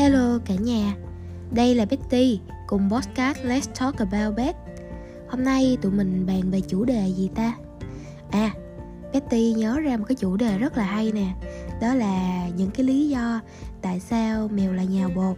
[0.00, 0.94] Hello cả nhà,
[1.50, 4.56] đây là Betty cùng podcast Let's Talk About Bet
[5.28, 7.56] Hôm nay tụi mình bàn về chủ đề gì ta?
[8.30, 8.54] À,
[9.12, 11.34] Betty nhớ ra một cái chủ đề rất là hay nè.
[11.80, 13.40] Đó là những cái lý do
[13.82, 15.36] tại sao mèo là nhào bột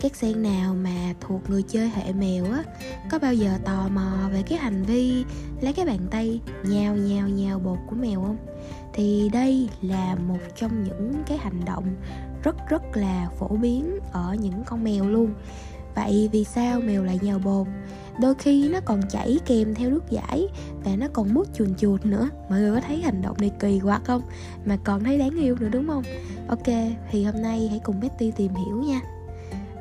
[0.00, 2.62] các sen nào mà thuộc người chơi hệ mèo á,
[3.10, 5.24] có bao giờ tò mò về cái hành vi
[5.60, 8.36] lấy cái bàn tay nhào nhào nhào bột của mèo không?
[8.92, 11.84] Thì đây là một trong những cái hành động
[12.42, 15.34] rất rất là phổ biến ở những con mèo luôn.
[15.94, 17.66] Vậy vì sao mèo lại nhào bột?
[18.20, 20.48] Đôi khi nó còn chảy kèm theo nước giải
[20.84, 22.28] và nó còn mút chuồn chuột nữa.
[22.50, 24.22] Mọi người có thấy hành động này kỳ quặc không?
[24.64, 26.02] Mà còn thấy đáng yêu nữa đúng không?
[26.48, 26.66] Ok,
[27.10, 29.00] thì hôm nay hãy cùng Betty tìm hiểu nha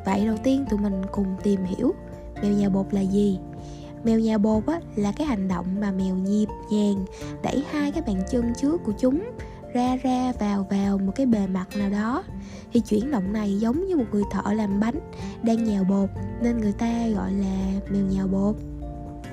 [0.05, 1.93] vậy đầu tiên tụi mình cùng tìm hiểu
[2.41, 3.39] mèo nhào bột là gì.
[4.03, 7.05] Mèo nhào bột á, là cái hành động mà mèo nhịp nhàng
[7.43, 9.31] đẩy hai cái bàn chân trước của chúng
[9.73, 12.23] ra ra vào vào một cái bề mặt nào đó.
[12.73, 14.99] Thì chuyển động này giống như một người thợ làm bánh
[15.43, 16.09] đang nhào bột
[16.41, 18.55] nên người ta gọi là mèo nhào bột.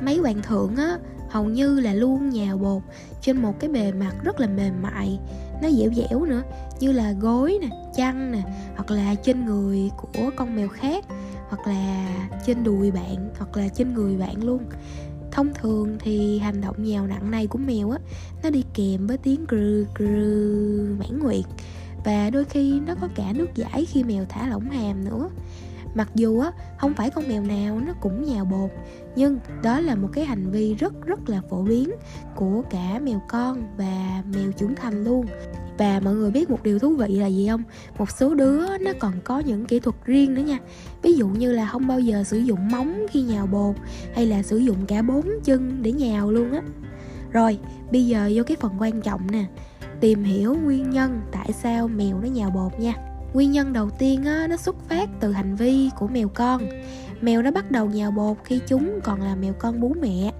[0.00, 0.98] Mấy hoàng thượng á
[1.32, 2.82] hầu như là luôn nhào bột
[3.20, 5.18] trên một cái bề mặt rất là mềm mại.
[5.62, 6.42] Nó dẻo dẻo nữa,
[6.80, 8.42] như là gối nè, chăn nè,
[8.74, 11.04] hoặc là trên người của con mèo khác,
[11.48, 12.08] hoặc là
[12.46, 14.62] trên đùi bạn, hoặc là trên người bạn luôn.
[15.30, 17.98] Thông thường thì hành động nhào nặng này của mèo á,
[18.42, 21.44] nó đi kèm với tiếng grư grư mãn nguyện
[22.04, 25.28] và đôi khi nó có cả nước giải khi mèo thả lỏng hàm nữa
[25.94, 28.70] mặc dù á, không phải con mèo nào nó cũng nhào bột,
[29.16, 31.90] nhưng đó là một cái hành vi rất rất là phổ biến
[32.34, 35.26] của cả mèo con và mèo trưởng thành luôn.
[35.78, 37.62] Và mọi người biết một điều thú vị là gì không?
[37.98, 40.58] Một số đứa nó còn có những kỹ thuật riêng nữa nha.
[41.02, 43.76] Ví dụ như là không bao giờ sử dụng móng khi nhào bột,
[44.14, 46.62] hay là sử dụng cả bốn chân để nhào luôn á.
[47.30, 47.58] Rồi,
[47.92, 49.44] bây giờ vô cái phần quan trọng nè,
[50.00, 52.94] tìm hiểu nguyên nhân tại sao mèo nó nhào bột nha
[53.32, 56.62] nguyên nhân đầu tiên á, nó xuất phát từ hành vi của mèo con.
[57.20, 60.32] Mèo nó bắt đầu nhào bột khi chúng còn là mèo con bú mẹ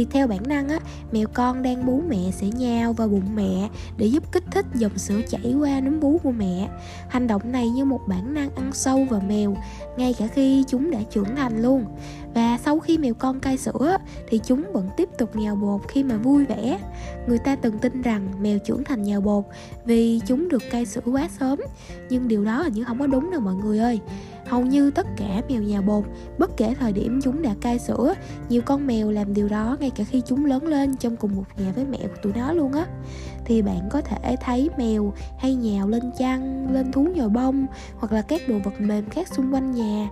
[0.00, 0.78] thì theo bản năng á,
[1.12, 4.98] mèo con đang bú mẹ sẽ nhào vào bụng mẹ để giúp kích thích dòng
[4.98, 6.68] sữa chảy qua núm bú của mẹ.
[7.08, 9.56] Hành động này như một bản năng ăn sâu vào mèo,
[9.96, 11.84] ngay cả khi chúng đã trưởng thành luôn.
[12.34, 13.96] Và sau khi mèo con cai sữa
[14.28, 16.78] thì chúng vẫn tiếp tục nhào bột khi mà vui vẻ.
[17.28, 19.44] Người ta từng tin rằng mèo trưởng thành nhào bột
[19.84, 21.58] vì chúng được cai sữa quá sớm,
[22.10, 24.00] nhưng điều đó hình như không có đúng đâu mọi người ơi
[24.50, 26.04] hầu như tất cả mèo nhào bột
[26.38, 28.14] bất kể thời điểm chúng đã cai sữa,
[28.48, 31.44] nhiều con mèo làm điều đó ngay cả khi chúng lớn lên trong cùng một
[31.58, 32.86] nhà với mẹ của tụi nó luôn á.
[33.44, 37.66] Thì bạn có thể thấy mèo hay nhào lên chăn, lên thú nhồi bông,
[37.96, 40.08] hoặc là các đồ vật mềm khác xung quanh nhà.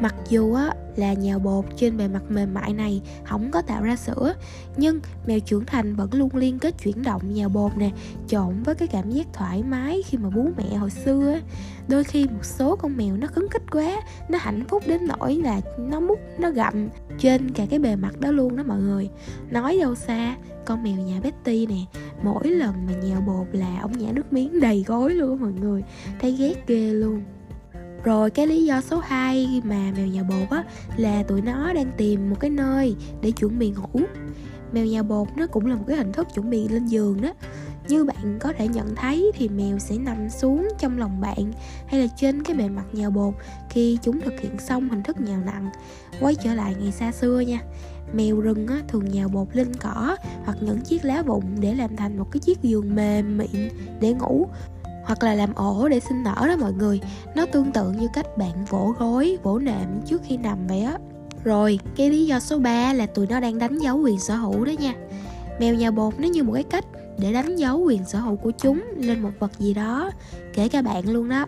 [0.00, 3.82] Mặc dù á, là nhào bột trên bề mặt mềm mại này không có tạo
[3.82, 4.34] ra sữa,
[4.76, 7.90] nhưng mèo trưởng thành vẫn luôn liên kết chuyển động nhào bột nè,
[8.28, 11.38] trộn với cái cảm giác thoải mái khi mà bú mẹ hồi xưa
[11.88, 13.79] đôi khi một số con mèo nó cứng khích quá
[14.28, 18.20] nó hạnh phúc đến nỗi là nó mút nó gặm trên cả cái bề mặt
[18.20, 19.10] đó luôn đó mọi người.
[19.50, 23.98] Nói đâu xa, con mèo nhà Betty nè, mỗi lần mà nhào bột là ông
[23.98, 25.84] nhả nước miếng đầy gối luôn mọi người.
[26.20, 27.22] Thấy ghét ghê luôn.
[28.04, 30.64] Rồi cái lý do số 2 mà mèo nhà bột á,
[30.96, 34.00] là tụi nó đang tìm một cái nơi để chuẩn bị ngủ.
[34.72, 37.32] Mèo nhà bột nó cũng là một cái hình thức chuẩn bị lên giường đó
[37.90, 41.52] như bạn có thể nhận thấy thì mèo sẽ nằm xuống trong lòng bạn
[41.86, 43.34] hay là trên cái bề mặt nhào bột
[43.70, 45.70] khi chúng thực hiện xong hình thức nhào nặng.
[46.20, 47.60] Quay trở lại ngày xa xưa nha
[48.12, 51.96] mèo rừng á, thường nhào bột lên cỏ hoặc những chiếc lá vụn để làm
[51.96, 53.68] thành một cái chiếc giường mềm mịn
[54.00, 54.46] để ngủ
[55.04, 57.00] hoặc là làm ổ để sinh nở đó mọi người.
[57.34, 60.98] Nó tương tự như cách bạn vỗ gối vỗ nệm trước khi nằm vậy á.
[61.44, 64.64] Rồi cái lý do số 3 là tụi nó đang đánh dấu quyền sở hữu
[64.64, 64.94] đó nha.
[65.60, 66.84] Mèo nhà bột nó như một cái cách
[67.20, 70.10] để đánh dấu quyền sở hữu của chúng lên một vật gì đó,
[70.54, 71.46] kể cả bạn luôn đó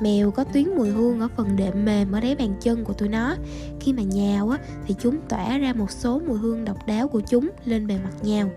[0.00, 3.08] mèo có tuyến mùi hương ở phần đệm mềm ở đáy bàn chân của tụi
[3.08, 3.36] nó.
[3.80, 7.20] Khi mà nhào á, thì chúng tỏa ra một số mùi hương độc đáo của
[7.20, 8.50] chúng lên bề mặt nhào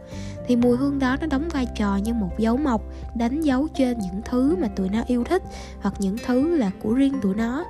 [0.50, 2.82] thì mùi hương đó nó đóng vai trò như một dấu mộc,
[3.16, 5.44] đánh dấu trên những thứ mà tụi nó yêu thích
[5.82, 7.66] hoặc những thứ là của riêng tụi nó.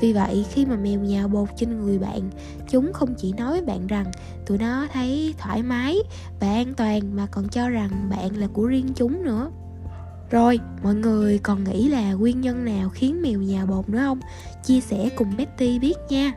[0.00, 2.30] Vì vậy, khi mà mèo nhào bột trên người bạn,
[2.68, 4.06] chúng không chỉ nói với bạn rằng
[4.46, 5.96] tụi nó thấy thoải mái
[6.40, 9.50] và an toàn mà còn cho rằng bạn là của riêng chúng nữa
[10.32, 14.20] rồi, mọi người còn nghĩ là nguyên nhân nào khiến mèo nhào bột nữa không?
[14.64, 16.32] Chia sẻ cùng Betty biết nha.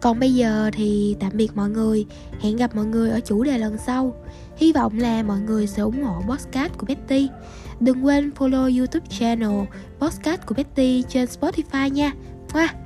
[0.00, 2.06] Còn bây giờ thì tạm biệt mọi người,
[2.40, 4.14] hẹn gặp mọi người ở chủ đề lần sau.
[4.56, 7.28] Hy vọng là mọi người sẽ ủng hộ podcast của Betty.
[7.80, 9.66] Đừng quên follow YouTube channel
[10.00, 12.12] podcast của Betty trên Spotify nha.
[12.54, 12.81] Mua!